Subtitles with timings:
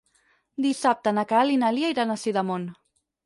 [0.65, 2.67] Dissabte na Queralt i na Lia iran a Sidamon.